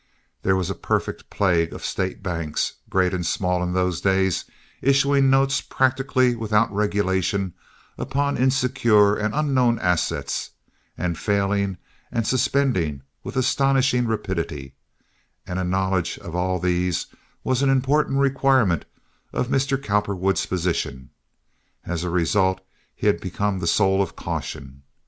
There 0.41 0.55
was 0.55 0.71
a 0.71 0.73
perfect 0.73 1.29
plague 1.29 1.71
of 1.73 1.85
State 1.85 2.23
banks, 2.23 2.73
great 2.89 3.13
and 3.13 3.23
small, 3.23 3.61
in 3.61 3.73
those 3.73 4.01
days, 4.01 4.45
issuing 4.81 5.29
notes 5.29 5.61
practically 5.61 6.35
without 6.35 6.73
regulation 6.73 7.53
upon 7.99 8.35
insecure 8.35 9.13
and 9.15 9.35
unknown 9.35 9.77
assets 9.77 10.49
and 10.97 11.19
failing 11.19 11.77
and 12.11 12.25
suspending 12.25 13.03
with 13.23 13.35
astonishing 13.35 14.07
rapidity; 14.07 14.73
and 15.45 15.59
a 15.59 15.63
knowledge 15.63 16.17
of 16.17 16.35
all 16.35 16.57
these 16.57 17.05
was 17.43 17.61
an 17.61 17.69
important 17.69 18.17
requirement 18.17 18.85
of 19.31 19.49
Mr. 19.49 19.79
Cowperwood's 19.79 20.47
position. 20.47 21.11
As 21.85 22.03
a 22.03 22.09
result, 22.09 22.59
he 22.95 23.05
had 23.05 23.21
become 23.21 23.59
the 23.59 23.67
soul 23.67 24.01
of 24.01 24.15
caution. 24.15 24.81